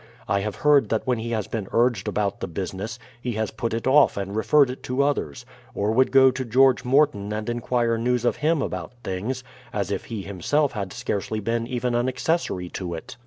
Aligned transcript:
I 0.27 0.39
have 0.39 0.55
heard 0.55 0.89
that 0.89 1.05
when 1.05 1.19
he 1.19 1.29
has 1.29 1.45
been 1.45 1.67
urged 1.71 2.07
about 2.07 2.39
the 2.39 2.47
business, 2.47 2.97
he 3.21 3.33
has 3.33 3.51
put 3.51 3.71
it 3.71 3.85
off 3.85 4.17
and 4.17 4.35
referred 4.35 4.71
it 4.71 4.81
to 4.81 5.03
others; 5.03 5.45
or 5.75 5.91
would 5.91 6.11
go 6.11 6.31
to 6.31 6.43
George 6.43 6.83
Morton 6.83 7.31
and 7.31 7.47
en 7.47 7.59
quire 7.59 7.99
news 7.99 8.25
of 8.25 8.37
him 8.37 8.63
about 8.63 8.93
things, 9.03 9.43
as 9.71 9.91
if 9.91 10.05
he 10.05 10.23
himself 10.23 10.71
had 10.71 10.91
scarcely 10.91 11.39
been 11.39 11.67
even 11.67 11.93
an 11.93 12.09
accessory 12.09 12.67
to 12.69 12.95
it. 12.95 13.15